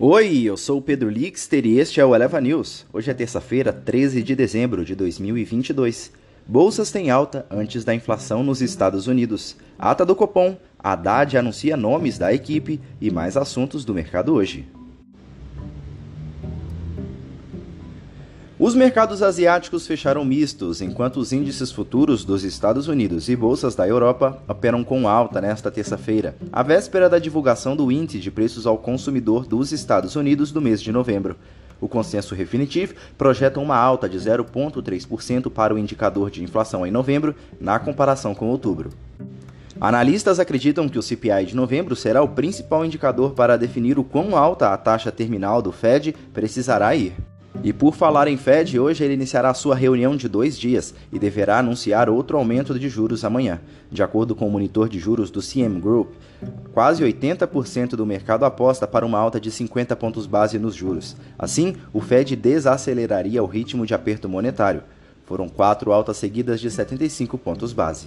[0.00, 2.86] Oi, eu sou o Pedro Lixter e este é o Eleva News.
[2.92, 6.12] Hoje é terça-feira, 13 de dezembro de 2022.
[6.46, 9.56] Bolsas têm alta antes da inflação nos Estados Unidos.
[9.76, 14.68] Ata do Copom, Haddad anuncia nomes da equipe e mais assuntos do mercado hoje.
[18.60, 23.86] Os mercados asiáticos fecharam mistos, enquanto os índices futuros dos Estados Unidos e bolsas da
[23.86, 28.76] Europa operam com alta nesta terça-feira, à véspera da divulgação do índice de preços ao
[28.76, 31.36] consumidor dos Estados Unidos do mês de novembro.
[31.80, 37.36] O consenso Refinitiv projeta uma alta de 0,3% para o indicador de inflação em novembro,
[37.60, 38.90] na comparação com outubro.
[39.80, 44.36] Analistas acreditam que o CPI de novembro será o principal indicador para definir o quão
[44.36, 47.14] alta a taxa terminal do Fed precisará ir.
[47.62, 51.58] E por falar em Fed, hoje ele iniciará sua reunião de dois dias e deverá
[51.58, 53.60] anunciar outro aumento de juros amanhã.
[53.90, 56.12] De acordo com o monitor de juros do CM Group,
[56.72, 61.16] quase 80% do mercado aposta para uma alta de 50 pontos base nos juros.
[61.36, 64.84] Assim, o Fed desaceleraria o ritmo de aperto monetário.
[65.24, 68.06] Foram quatro altas seguidas de 75 pontos base.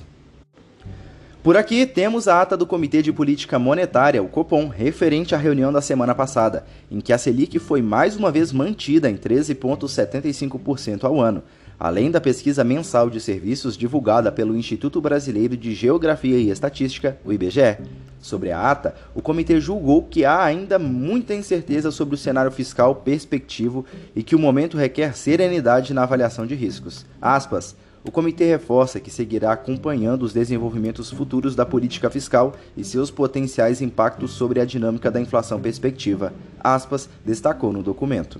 [1.43, 5.73] Por aqui temos a ata do Comitê de Política Monetária, o Copom, referente à reunião
[5.73, 11.19] da semana passada, em que a Selic foi mais uma vez mantida em 13,75% ao
[11.19, 11.41] ano,
[11.79, 17.33] além da pesquisa mensal de serviços divulgada pelo Instituto Brasileiro de Geografia e Estatística, o
[17.33, 17.79] IBGE.
[18.19, 22.93] Sobre a ata, o comitê julgou que há ainda muita incerteza sobre o cenário fiscal
[22.93, 23.83] perspectivo
[24.15, 27.03] e que o momento requer serenidade na avaliação de riscos.
[27.19, 33.11] Aspas, o comitê reforça que seguirá acompanhando os desenvolvimentos futuros da política fiscal e seus
[33.11, 38.39] potenciais impactos sobre a dinâmica da inflação perspectiva, aspas, destacou no documento.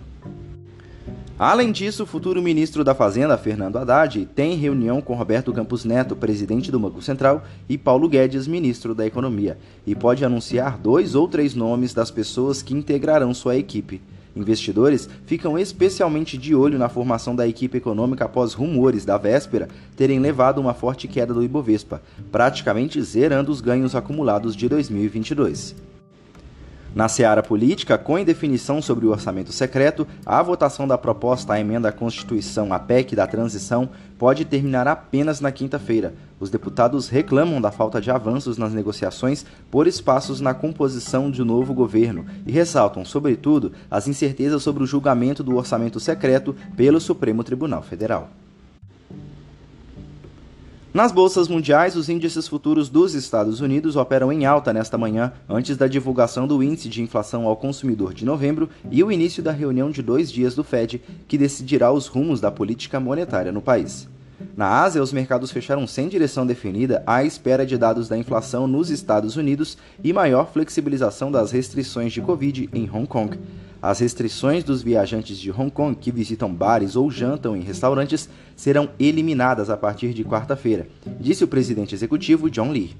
[1.44, 6.16] Além disso, o futuro ministro da Fazenda, Fernando Haddad, tem reunião com Roberto Campos Neto,
[6.16, 11.28] presidente do Banco Central, e Paulo Guedes, ministro da Economia, e pode anunciar dois ou
[11.28, 14.00] três nomes das pessoas que integrarão sua equipe.
[14.36, 20.20] Investidores ficam especialmente de olho na formação da equipe econômica após rumores da véspera terem
[20.20, 25.76] levado uma forte queda do Ibovespa, praticamente zerando os ganhos acumulados de 2022.
[26.94, 31.88] Na seara política, com indefinição sobre o orçamento secreto, a votação da proposta à emenda
[31.88, 33.88] à Constituição, a PEC da transição,
[34.20, 36.14] pode terminar apenas na quinta-feira.
[36.38, 41.46] Os deputados reclamam da falta de avanços nas negociações por espaços na composição de um
[41.46, 47.42] novo governo e ressaltam, sobretudo, as incertezas sobre o julgamento do orçamento secreto pelo Supremo
[47.42, 48.30] Tribunal Federal.
[50.94, 55.78] Nas bolsas mundiais, os índices futuros dos Estados Unidos operam em alta nesta manhã, antes
[55.78, 59.90] da divulgação do índice de inflação ao consumidor de novembro e o início da reunião
[59.90, 64.10] de dois dias do Fed, que decidirá os rumos da política monetária no país.
[64.58, 68.90] Na Ásia, os mercados fecharam sem direção definida à espera de dados da inflação nos
[68.90, 73.40] Estados Unidos e maior flexibilização das restrições de Covid em Hong Kong.
[73.82, 78.90] As restrições dos viajantes de Hong Kong que visitam bares ou jantam em restaurantes serão
[79.00, 80.88] eliminadas a partir de quarta-feira,
[81.20, 82.96] disse o presidente executivo John Lee.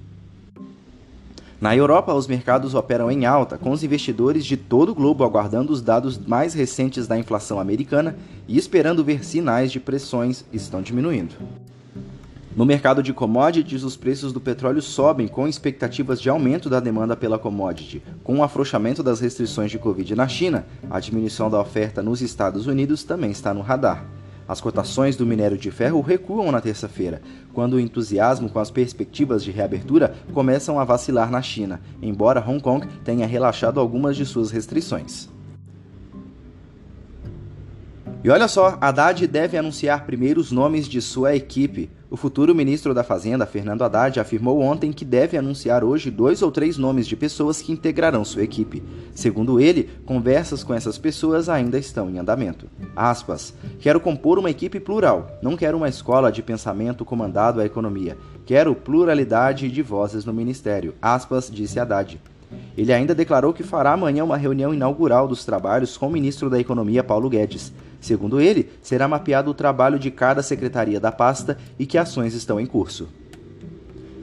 [1.62, 5.72] Na Europa, os mercados operam em alta, com os investidores de todo o globo aguardando
[5.72, 8.16] os dados mais recentes da inflação americana
[8.48, 11.36] e esperando ver sinais de pressões estão diminuindo.
[12.54, 17.16] No mercado de commodities, os preços do petróleo sobem com expectativas de aumento da demanda
[17.16, 18.04] pela commodity.
[18.26, 22.68] Com o afrouxamento das restrições de Covid na China, a diminuição da oferta nos Estados
[22.68, 24.06] Unidos também está no radar.
[24.46, 27.22] As cotações do minério de ferro recuam na terça-feira,
[27.54, 32.62] quando o entusiasmo com as perspectivas de reabertura começam a vacilar na China, embora Hong
[32.62, 35.30] Kong tenha relaxado algumas de suas restrições.
[38.24, 41.90] E olha só, Haddad deve anunciar primeiro os nomes de sua equipe.
[42.08, 46.52] O futuro ministro da Fazenda, Fernando Haddad, afirmou ontem que deve anunciar hoje dois ou
[46.52, 48.84] três nomes de pessoas que integrarão sua equipe.
[49.16, 52.68] Segundo ele, conversas com essas pessoas ainda estão em andamento.
[52.96, 53.56] Aspas.
[53.80, 55.40] Quero compor uma equipe plural.
[55.42, 58.16] Não quero uma escola de pensamento comandado à economia.
[58.46, 60.94] Quero pluralidade de vozes no ministério.
[61.02, 62.22] Aspas, disse Haddad.
[62.78, 66.60] Ele ainda declarou que fará amanhã uma reunião inaugural dos trabalhos com o ministro da
[66.60, 67.72] Economia, Paulo Guedes.
[68.00, 72.60] Segundo ele, será mapeado o trabalho de cada secretaria da pasta e que ações estão
[72.60, 73.08] em curso.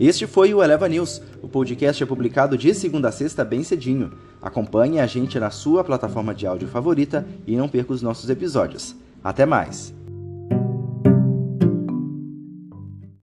[0.00, 1.20] Este foi o Eleva News.
[1.42, 4.12] O podcast é publicado de segunda a sexta bem cedinho.
[4.40, 8.94] Acompanhe a gente na sua plataforma de áudio favorita e não perca os nossos episódios.
[9.22, 9.92] Até mais!